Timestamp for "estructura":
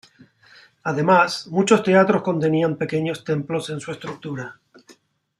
3.91-4.59